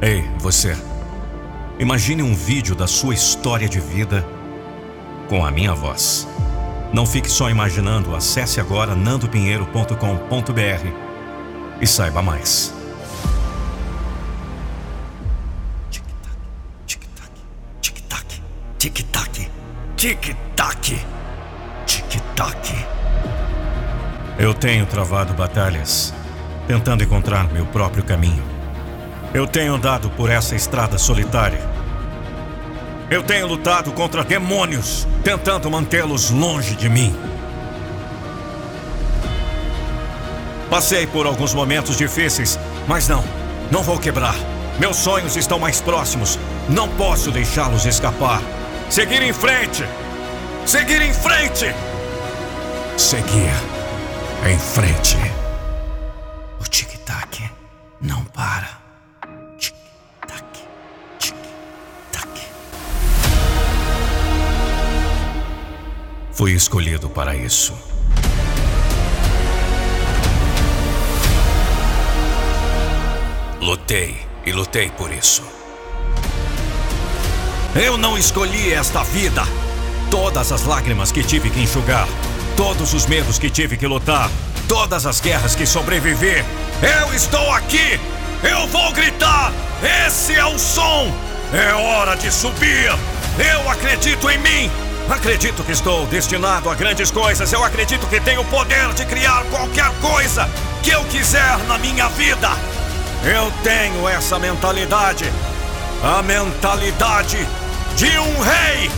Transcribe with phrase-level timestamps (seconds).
[0.00, 0.76] Ei, você.
[1.78, 4.26] Imagine um vídeo da sua história de vida
[5.26, 6.28] com a minha voz.
[6.92, 10.90] Não fique só imaginando, acesse agora nandopinheiro.com.br
[11.80, 12.74] e saiba mais.
[15.90, 16.36] Tic-tac,
[17.80, 18.42] tic-tac,
[18.78, 19.50] tic-tac,
[19.96, 21.00] tic-tac,
[21.86, 22.86] tic-tac.
[24.38, 26.12] Eu tenho travado batalhas,
[26.66, 28.55] tentando encontrar meu próprio caminho.
[29.34, 31.60] Eu tenho andado por essa estrada solitária.
[33.10, 37.14] Eu tenho lutado contra demônios, tentando mantê-los longe de mim.
[40.68, 42.58] Passei por alguns momentos difíceis,
[42.88, 43.22] mas não,
[43.70, 44.34] não vou quebrar.
[44.78, 46.38] Meus sonhos estão mais próximos.
[46.68, 48.42] Não posso deixá-los escapar.
[48.90, 49.84] Seguir em frente!
[50.66, 51.74] Seguir em frente!
[52.96, 53.54] Seguir
[54.44, 55.16] em frente.
[56.60, 57.50] O tic-tac
[58.00, 58.75] não para.
[66.36, 67.72] Fui escolhido para isso.
[73.58, 75.42] Lutei e lutei por isso.
[77.74, 79.44] Eu não escolhi esta vida.
[80.10, 82.06] Todas as lágrimas que tive que enxugar,
[82.54, 84.30] todos os medos que tive que lutar,
[84.68, 86.44] todas as guerras que sobrevivi.
[86.82, 87.98] Eu estou aqui!
[88.42, 89.54] Eu vou gritar!
[90.06, 91.10] Esse é o som!
[91.54, 92.90] É hora de subir!
[93.38, 94.85] Eu acredito em mim!
[95.08, 97.52] Acredito que estou destinado a grandes coisas.
[97.52, 100.50] Eu acredito que tenho o poder de criar qualquer coisa
[100.82, 102.50] que eu quiser na minha vida.
[103.24, 105.24] Eu tenho essa mentalidade.
[106.02, 107.38] A mentalidade
[107.94, 108.90] de um rei.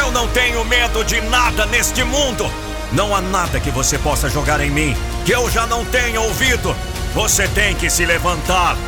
[0.00, 2.50] Eu não tenho medo de nada neste mundo.
[2.90, 6.74] Não há nada que você possa jogar em mim que eu já não tenha ouvido.
[7.14, 8.78] Você tem que se levantar,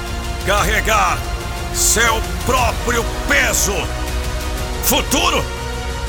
[0.46, 1.18] carregar
[1.74, 3.74] seu próprio peso.
[4.84, 5.59] Futuro?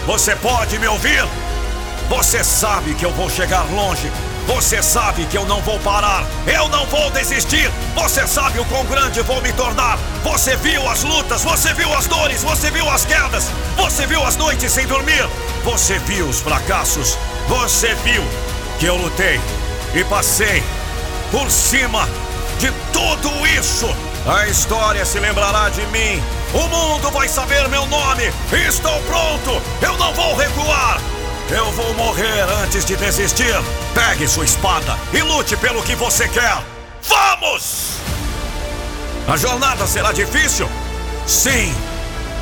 [0.05, 1.23] Você pode me ouvir?
[2.09, 4.11] Você sabe que eu vou chegar longe.
[4.47, 6.25] Você sabe que eu não vou parar.
[6.47, 7.71] Eu não vou desistir.
[7.95, 9.97] Você sabe o quão grande vou me tornar.
[10.23, 13.45] Você viu as lutas, você viu as dores, você viu as quedas,
[13.77, 15.23] você viu as noites sem dormir.
[15.63, 17.17] Você viu os fracassos.
[17.47, 18.23] Você viu
[18.79, 19.39] que eu lutei
[19.93, 20.63] e passei
[21.29, 22.09] por cima
[22.59, 23.87] de tudo isso.
[24.27, 26.21] A história se lembrará de mim.
[26.53, 28.23] O mundo vai saber meu nome.
[28.67, 29.61] Estou pronto.
[29.81, 30.99] Eu não vou recuar.
[31.49, 33.55] Eu vou morrer antes de desistir.
[33.93, 36.57] Pegue sua espada e lute pelo que você quer.
[37.03, 37.97] Vamos!
[39.27, 40.69] A jornada será difícil?
[41.25, 41.73] Sim.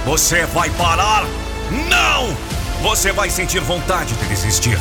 [0.05, 1.23] Você vai parar?
[1.69, 2.35] Não!
[2.81, 4.79] Você vai sentir vontade de desistir,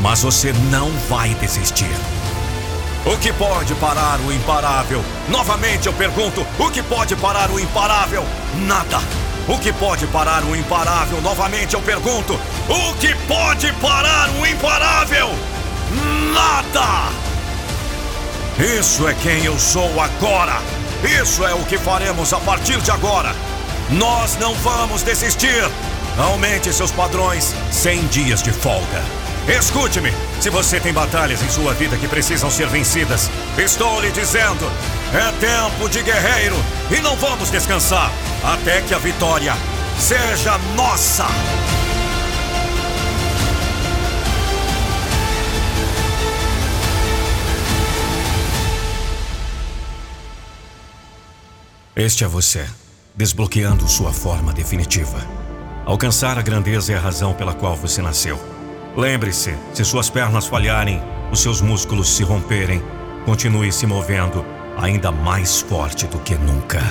[0.00, 1.90] mas você não vai desistir.
[3.06, 5.02] O que pode parar o imparável?
[5.28, 8.26] Novamente eu pergunto: o que pode parar o imparável?
[8.66, 8.98] Nada.
[9.48, 11.20] O que pode parar o imparável?
[11.22, 15.30] Novamente eu pergunto: o que pode parar o imparável?
[16.34, 17.10] Nada!
[18.78, 20.60] Isso é quem eu sou agora.
[21.22, 23.34] Isso é o que faremos a partir de agora.
[23.88, 25.64] Nós não vamos desistir.
[26.18, 29.19] Aumente seus padrões 100 dias de folga.
[29.48, 34.70] Escute-me, se você tem batalhas em sua vida que precisam ser vencidas, estou lhe dizendo:
[35.12, 36.56] é tempo de guerreiro
[36.90, 38.12] e não vamos descansar
[38.44, 39.54] até que a vitória
[39.98, 41.26] seja nossa.
[51.96, 52.64] Este é você,
[53.14, 55.18] desbloqueando sua forma definitiva.
[55.84, 58.59] Alcançar a grandeza é a razão pela qual você nasceu.
[59.00, 61.00] Lembre-se: se suas pernas falharem,
[61.32, 62.82] os seus músculos se romperem,
[63.24, 64.44] continue se movendo
[64.76, 66.82] ainda mais forte do que nunca.